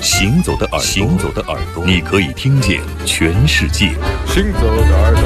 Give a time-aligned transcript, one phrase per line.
[0.00, 3.94] 行走的耳朵，行走的耳朵，你可以听见全世界。
[4.26, 5.22] 行走的耳朵。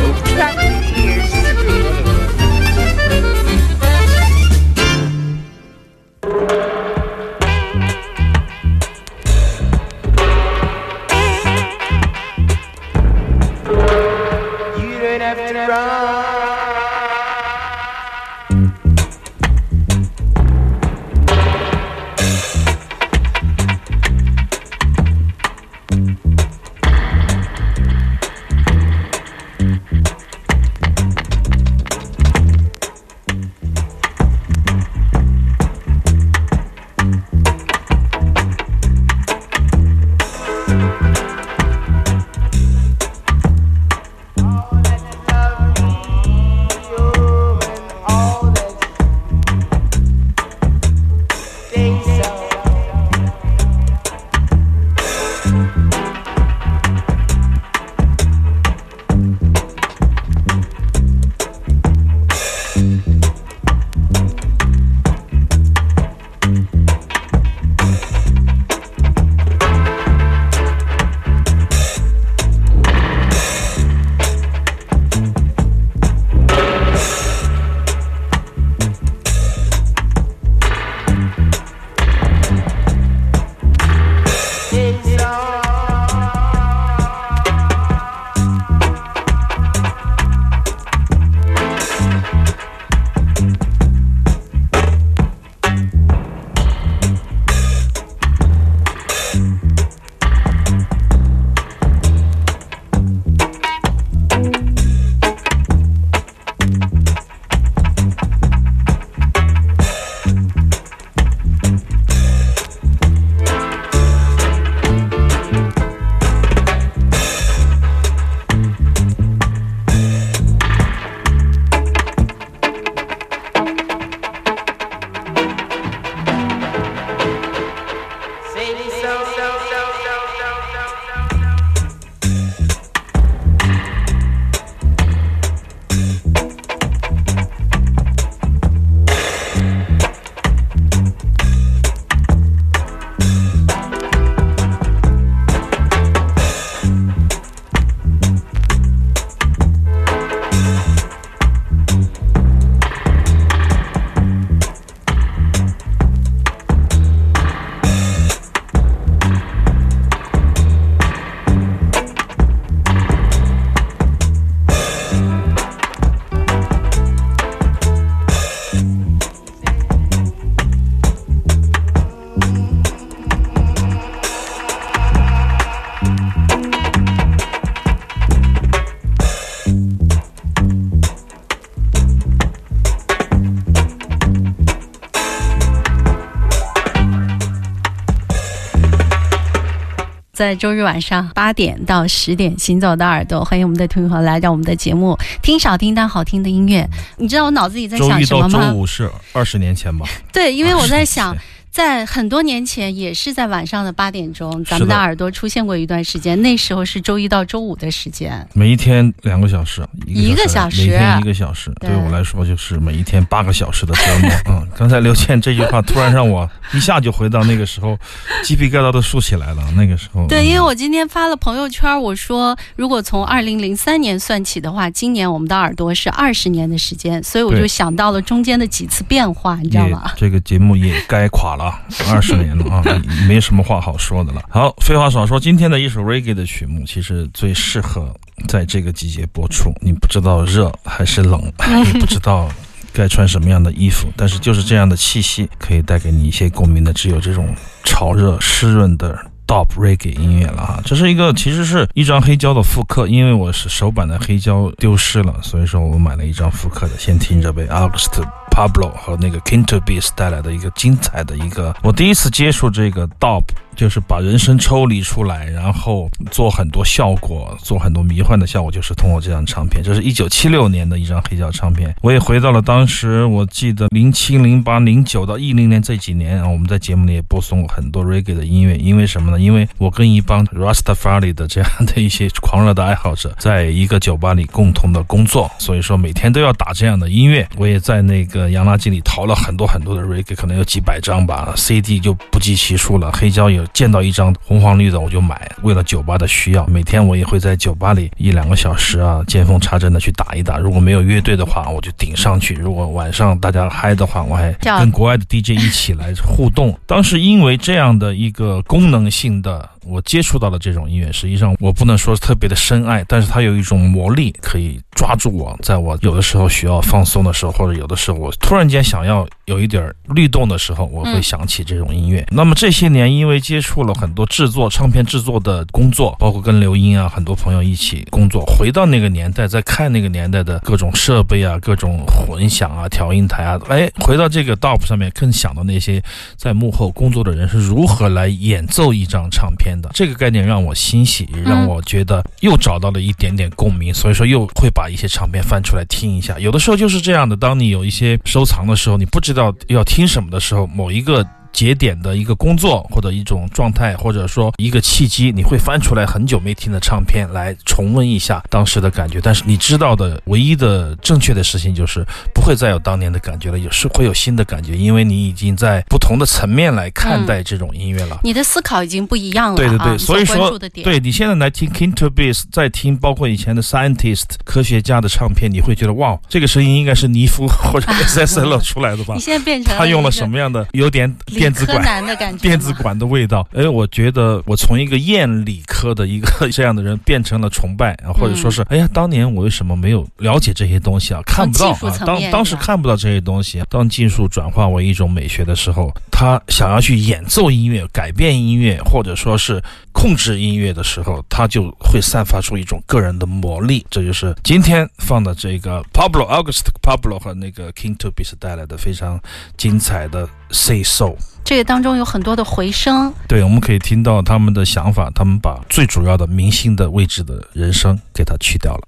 [190.39, 196.87] 在周日晚上八点到十点，行走的耳朵，欢迎我们的听众朋友来到我们的节目，听少听但好听的音乐。
[197.17, 198.47] 你知道我脑子里在想什么吗？
[198.47, 200.07] 周一到周五是二十年前吧？
[200.31, 201.35] 对，因为我在想。
[201.79, 206.41] 在很多年前，也是在晚上的八点钟，咱们的耳朵出现过一段时间。
[206.41, 211.71] 那时候是周一到周五的时间，每一天两个小时，一个小时，每天一个小时。
[211.79, 214.29] 对我来说，就是每一天八个小时的折磨。
[214.51, 217.97] 嗯，刚才刘倩这句话突然让我一下就回到那个时候，
[218.43, 219.63] 鸡皮疙瘩都竖起来了。
[219.77, 230.11] 那个时候，对，因为我今天发了朋友圈，我说如果从二零零三年算起的话，今年我们的耳朵是二十年的时间，所以我就想到了中间的几次变化，你知道吗？
[230.17, 231.68] 这个节目也该垮了，
[232.11, 232.39] 二十。
[232.39, 232.81] 年了啊，
[233.27, 234.41] 没什么话好说的了。
[234.49, 238.15] 好，废话少说，今天的一首 reggae 的曲目，其实最适合
[238.47, 239.73] 在这个季节播出。
[239.81, 241.51] 你不知道热还是冷，
[241.85, 242.49] 你不知道
[242.93, 246.93] 该穿什么样的衣服，但是就是这样的气息，可以带给你一些共鸣的。
[246.93, 247.53] 只有这种
[247.83, 250.81] 潮热湿润的 dub reggae 音乐了哈。
[250.85, 256.97] 这是一个，其实是一张黑胶的复刻，因为我是首版的黑胶丢失了，所以说我买了一张复刻的。
[256.97, 258.23] 先听着呗，August。
[258.59, 263.41] Pablo 和那个 Kinto Beats 带来的一个精彩的一个，我第一次接触这个 Dub
[263.79, 269.81] 就是把人声抽离出来，然后做很多效果，做很多迷幻的效果，就是通过这张唱片。
[269.81, 271.95] 这是一九七六年的一张黑胶唱片。
[272.01, 278.75] 我也回到了当时，我记得零七、零八、零九到一零年这几年啊，我们在节目里也播送过很多 reggae 的音乐。
[278.75, 279.39] 因为什么呢？
[279.39, 287.47] 因为我跟一帮 Rastafari 的这样的一些狂热的爱好者，在一个酒吧里共同的工作，所以说每天都要打这样的音乐。
[287.55, 293.09] 我也在那个洋垃圾里淘了很多很多的 reggae，可能有几百张吧，CD 就不计其数了。
[293.13, 300.57] 黑胶也见到一张红黄绿的我就买，为了酒吧的需要，每天我也会在酒吧里一两个小时啊，见缝插针的去打一打。
[300.57, 306.77] 如果没有乐队的话，我就顶上去；如果晚上大家嗨的话，我还 跟国外的 DJ 一起来互动。
[306.85, 309.69] 当时因为这样的一个功能性的。
[309.85, 322.25] 我接触到的这种音乐，实际上我不能说特别的深爱，但是它有一种魔力，可以抓住我，在我有的时候需要放松的时候，或者有的时候我突然间想要有一点律动的时候，我会想起这种音乐。
[322.31, 336.03] 那么这些年，因为接触了很多制作唱片制作的工作，包括跟刘英啊很多朋友一起工作，回到那个年代，再看那个年代的各种设备啊、各种混响啊、调音台啊，哎，回到这个 DOP 上面，更想到那些
[336.35, 339.69] 在幕后工作的人是如何来演奏一张唱片。
[339.93, 346.37] 这个概念让我欣喜，让我觉得又找到了一点点共鸣，所以说又会把一些唱片翻出来听一下。
[346.39, 351.25] 有的时候就是这样的，当你有一些收藏的时候，你不知道要听什么的时候，某一个。
[351.51, 359.19] 节点的一个工作或者一种状态，或者说一个契机，你会翻出来很久没听的唱片来重温一下当时的感觉。
[359.21, 368.19] 但是你知道的唯一的正确的事情就是不会再有当年的感觉了，也是会有新的感觉，因为你已经在不同的层面来看待这种音乐了。
[368.23, 369.57] 你的思考已经不一样了。
[369.57, 379.15] 对对对，所以说，对你现在来听 King to Beats，再听包括以前的 Scientist 科学家的唱片，你会觉得哇，这个声音应该是尼夫或者 SSL 出来的吧？
[379.15, 381.13] 你现在变成他用了什么样的有点。
[381.39, 383.47] 电子管的感觉，电子管的味道。
[383.53, 391.21] 哎，我觉得我从一个厌理科的一个这样的人，变成了崇拜，或者说是，哎呀，当年我为什么没有了解这些东西啊？
[391.25, 393.63] 看不到啊，当当时看不到这些东西。
[393.69, 403.85] 当技术转化为一种美学的时候，他想要去演奏音乐、改变音乐，或者说是控制音乐的时候，他就会散发出一种个人的魔力。
[403.89, 409.19] 这就是今天放的这个 Pablo August Pablo 和那个 King t o b i s 带来的非常
[409.57, 411.15] 精彩的 Say So。
[411.49, 418.81] 这个当中有很多的回声，对，我们可以听到他们的想法，他们把最主要的明星的位置的人声给它去掉了。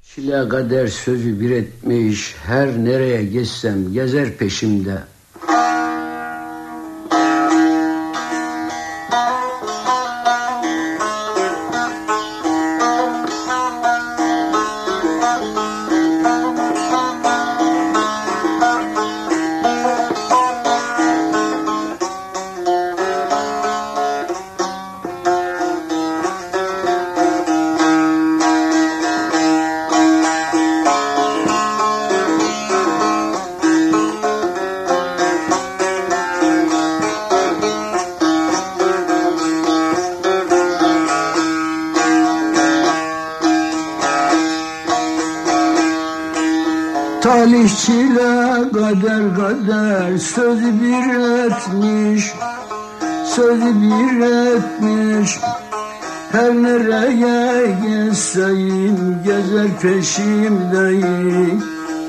[57.51, 61.63] Nereye gezseyim gezer peşimdeyim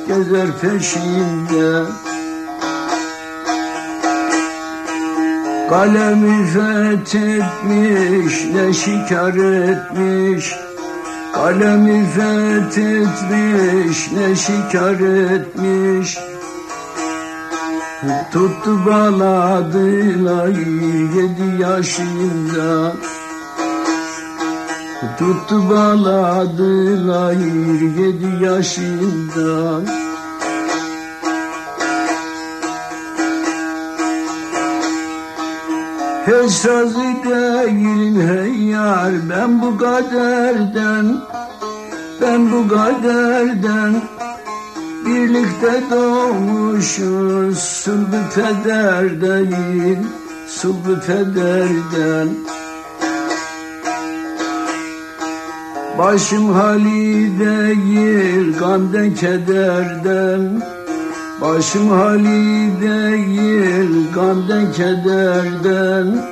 [0.08, 1.82] Gezer peşimde.
[5.70, 10.54] Kalemi fethetmiş ne şikar etmiş.
[11.32, 15.00] Kalemi fethetmiş ne şikar
[15.30, 16.18] etmiş.
[18.32, 22.92] Tuttu baladılar yedi yaşında
[25.02, 29.80] Tuttu baladılar yedi yaşında
[36.26, 41.16] Hiç razı değilim hey yar ben bu kaderden
[42.20, 44.02] Ben bu kaderden.
[45.06, 49.98] Birlikte doğmuşuz Sulbü peder değil
[50.48, 51.00] Sulbü
[56.02, 60.62] Başım hali değil Gamden kederden.
[61.40, 66.24] Başım hali değil gamden kederden.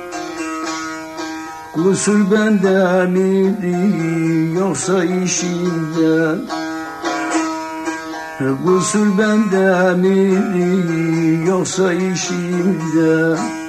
[1.73, 3.77] Kusur bende miydi
[4.59, 6.37] yoksa işinden
[8.65, 13.60] Kusur bende miydi yoksa işimden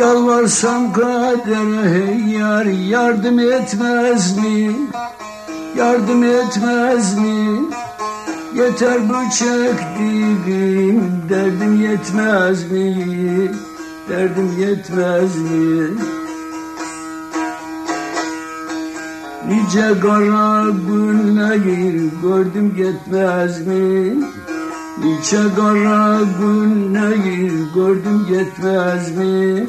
[0.00, 4.76] Varsam kadere hey yar yardım etmez mi?
[5.76, 7.60] Yardım etmez mi?
[8.54, 12.96] Yeter bu çektiğim derdim yetmez mi?
[14.08, 15.88] Derdim yetmez mi?
[19.48, 24.14] Nice kara günleri gördüm yetmez mi?
[24.98, 29.66] Nice kara günleri gördüm yetmez mi?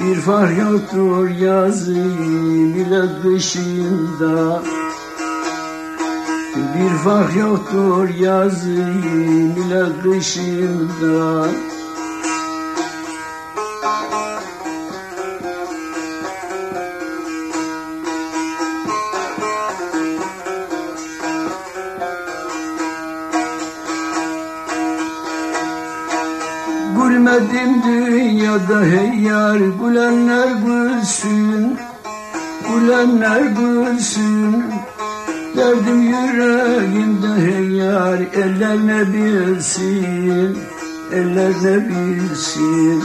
[0.00, 4.62] Bir fark yoktur yazın ile kışında
[6.54, 9.02] Bir fark yoktur yazın
[9.56, 11.48] ile kışında
[28.52, 31.78] dünyada hey yar Gülenler gülsün
[32.68, 34.64] Gülenler gülsün
[35.56, 40.58] Derdim yüreğimde hey yar Eller ne bilsin
[41.12, 43.02] Eller ne bilsin.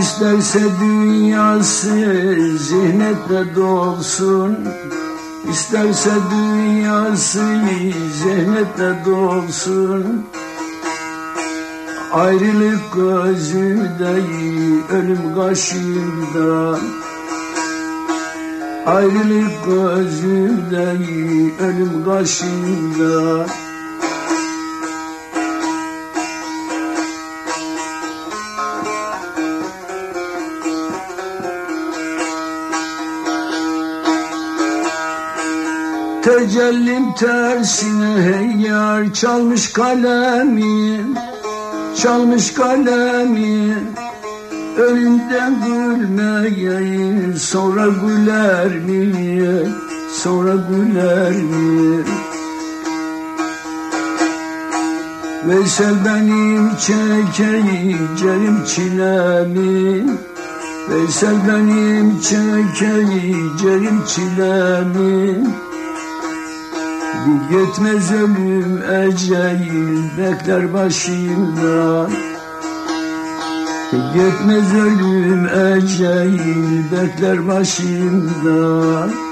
[0.00, 1.88] İsterse dünyası
[2.58, 4.58] zihnetle dolsun
[5.50, 7.44] İsterse dünyası
[8.14, 10.26] zehnetle dolsun
[12.12, 16.78] Ayrılık gözü değil ölüm kaşında
[18.86, 23.46] Ayrılık gözü değil ölüm kaşında
[36.22, 41.14] Tecellim tersine hey yar çalmış kalemim.
[42.02, 43.74] Çalmış kalemi
[44.78, 49.72] Ölümden gülmeyeyim sonra güler mi?
[50.12, 52.04] Sonra güler mi?
[55.48, 60.06] Veysel benim çekeceğim çilemi.
[60.90, 65.67] Veysel benim çekeceğim çilemi
[67.52, 69.68] Yetmez ölüm ecel
[70.18, 72.08] bekler başımda.
[73.92, 76.38] Yetmez ölüm ecel
[76.92, 79.27] bekler başımda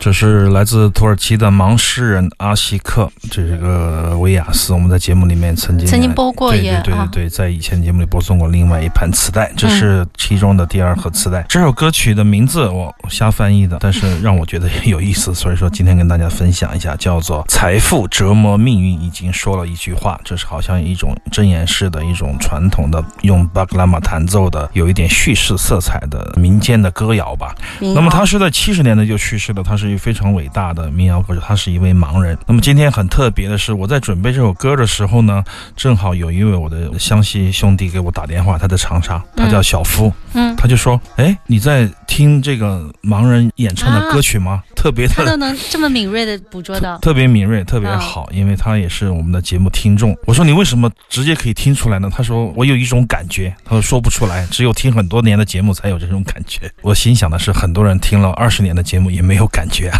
[0.00, 4.72] 这是来自土耳其的盲诗人阿西克，这是个维亚斯。
[4.72, 11.44] 我们在节目里面曾经曾经播过对对对对对，在以前节目里播送过另外一盘磁带，这是其中的第二盒磁带。
[11.50, 18.98] 这首歌曲的名字我瞎翻译的，但是让我觉得也有意思，所以说今天跟大家分享一下，叫做“财富折磨命运”。
[19.04, 27.54] 已经说了一句话，这是好像一种箴言式的一种传统的用巴格拉玛弹奏的，有一点叙事色彩的民间的歌谣吧。
[27.80, 32.36] 那么谣他是在七十年代就去世了，他是一个非常伟大的民谣歌手，他是一位盲人。
[32.46, 35.44] 那么今天很特别的是，我在准备这首歌的时候呢，
[35.76, 40.12] 正好有一位我的湘西兄弟给我打电话，他在长沙，他叫小夫，
[40.56, 44.62] 他就说：“哎，你在听这个盲人演唱的歌曲吗？
[44.76, 50.16] 特别的。”他都能这么敏锐的捕捉到，特别敏锐，特别好，因为他也是我们的节目听众。
[50.26, 52.10] 我说你为什么直接可以听出来呢？
[52.14, 56.70] 他说我有一种感觉，他说说不出来，只有听很多年的节目才有这种感觉。
[56.82, 59.98] 我心想的是，很多人听了二十年的节目也没有感觉啊，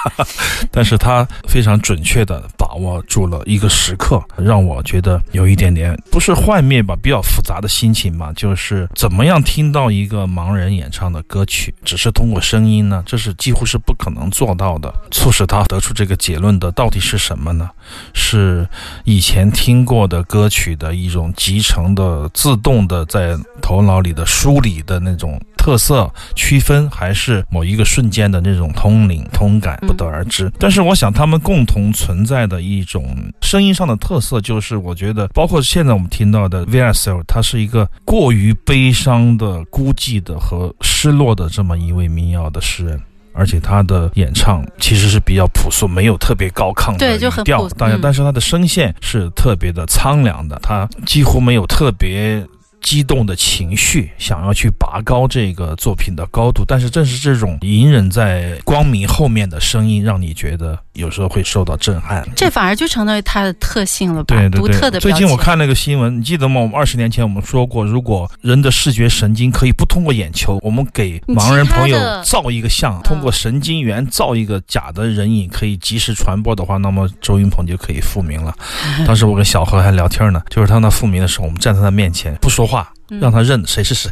[0.70, 13.04] 但是他非常准确的把握住了一个时刻，让我觉得有一点点不是幻灭吧，比较复杂的心情嘛，就是怎么样听听到一个盲人演唱的歌曲，只是通过声音呢？
[13.06, 14.92] 这是几乎是不可能做到的。
[15.12, 17.70] 促使他得出这个结论的到底是什么呢？
[18.12, 18.68] 是
[19.04, 30.52] 以前听过的歌曲的一种集成的、自动的在头脑里的梳理的那种特色区分，还是某一个瞬间的那种通灵通感，不得而知。
[30.58, 43.00] 但是我想，他们共同存在的一种声音上的特色，就是我觉得，包括现在我们听到的 v i a s e l 他是一个过于悲伤的、孤寂的和失落的这么一位民谣的诗人。
[43.36, 52.46] 而且他的演唱其实是比较朴素，没有特别高亢的对就很语调朴，当然，嗯但是他的声线是特别的苍凉的，他几乎没有特别
[52.84, 56.62] 激动的情绪，想要去拔高这个作品的高度。
[56.68, 62.24] 但是正是这种隐忍在光明后面的声音，让你觉得有时候会受到震撼。
[62.36, 64.36] 这反而就成了它的特性了吧？
[64.36, 65.10] 对对独特的对。
[65.10, 66.60] 最近我看那个新闻，你记得吗？
[66.60, 78.54] 我们二十年前我们说过，如果人的视觉神经可以不通过眼球，我们给盲人朋友造一个像，嗯通过神经元造一个假的人影，可以及时传播的话，那么周云鹏就可以复明了。
[79.06, 82.73] 当时我跟小何还聊天呢，就是他那复明的时候，我们站在他面前不说话，嗯
[83.08, 84.10] 让他认谁是谁。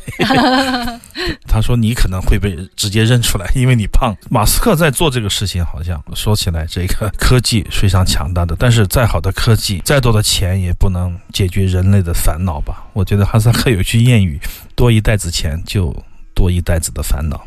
[1.46, 4.14] 他说你可能会被直接认出来，因为你胖。
[4.30, 12.84] 马斯克在做这个事情，好像说起来，这个科技非常强大的，但是再好的科技，再多的钱也不能解决人类的烦恼吧？
[12.92, 14.40] 我觉得哈萨克有句谚语：
[14.74, 15.94] 多一袋子钱，就
[16.34, 17.46] 多一袋子的烦恼。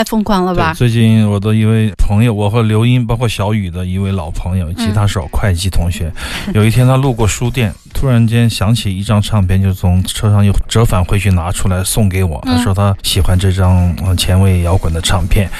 [0.00, 6.10] 太疯狂了吧，最近我的一位朋友，我和刘英，包括小雨的一位老朋友，吉他手、会计同学，
[6.54, 12.40] 有一天他路过书店，突然间想起一张唱片，就从车上又折返回去拿出来送给我。
[12.46, 15.50] 他说他喜欢这张呃前卫摇滚的唱片。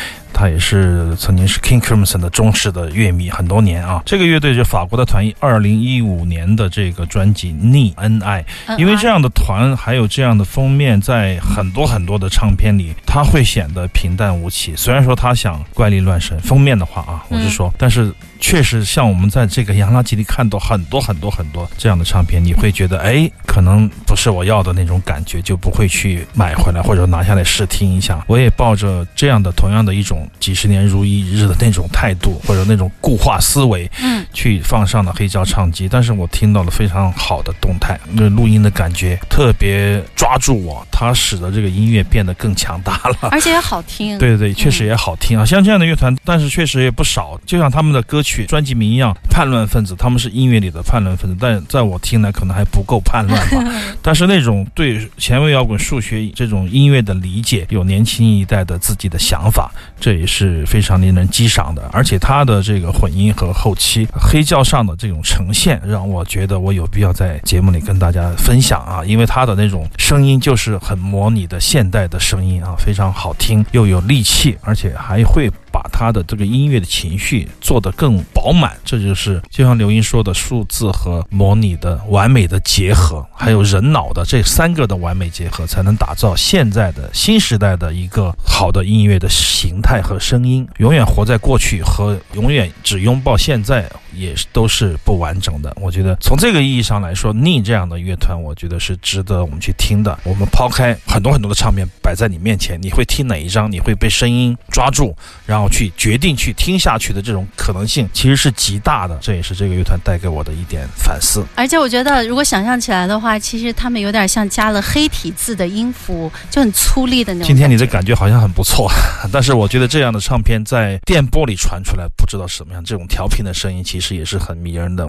[0.40, 4.02] 他也是曾经是 King Crimson 的忠实的乐迷，很多年啊。
[4.06, 8.42] 这个乐队是法国的团，二零一五年的这个专辑《逆 N I》，
[8.78, 14.74] 因为这样的团还有这样的封面，在很多很多的唱片里，它会显得平淡无奇。
[14.74, 28.24] 虽然说他想怪力乱神，封面的话啊，我是说，但是确实像我们在这个洋垃圾里看到很多很多很多这样的唱片，你会觉得哎，可能不是我要的那种感觉，就不会去买回来或者拿下来试听一下。
[28.26, 30.26] 我也抱着这样的同样的一种。
[30.38, 35.88] 几十年如一日的那种态度，或者那种固化思维，嗯，去放上了黑胶唱机。
[35.88, 44.16] 但是我听到了非常好的动态，那录音的感觉特别抓住我，它使得这个音乐变得更强大了，而且也好听。
[44.20, 45.44] 对对对，确实也好听啊。
[45.44, 47.38] 像这样的乐团，但是确实也不少。
[47.44, 53.72] 就像他们的歌曲专辑名一样，叛乱分子，他们是音乐里的叛乱分子，但在我听来可能还不够叛乱吧。
[54.00, 60.60] 但是那种对前卫摇滚、数学这种音乐的理解，有年轻一代的自己的想法，这也是。
[60.66, 75.50] 非常令人激赏的，而且他的这个混音和后期黑胶上的这种呈现，让我觉得我有必要在节目里跟大家分享啊，因为他的那种声音就是很模拟的现代的声音啊，非常好听，又有力气，而且还会。
[75.70, 90.66] 把他的这个音乐的情绪做得更饱满，这就是就像刘英说的，数字和模拟的完美的结合，还有人脑的这三个的完美结合，才能打造现在的新时代的一个好的音乐的形态和声音。
[90.78, 93.88] 永远活在过去和永远只拥抱现在。
[94.12, 95.72] 也都是不完整的。
[95.80, 100.18] 我觉得从这个意义上来说，逆这样的乐团，我觉得是值得我们去听的。
[100.24, 103.70] 我们抛开很多很多的唱片摆在你面前，你会听哪一张？
[103.70, 109.18] 你会被声音抓住，然然后去决定去听下去的这种可能性，其实是极大的。
[109.20, 111.44] 这也是这个乐团带给我的一点反思。
[111.54, 117.46] 而且我觉得，如果想象起来的话，其实他们有点像加了黑体字的音符，就很粗粝的那种。
[117.46, 118.90] 今天你的感觉好像很不错，
[119.30, 124.16] 但是我觉得这样的唱片在电波里传出来，不知道什么样这种调频的声音，其实。
[124.20, 125.08] 也是很迷人的。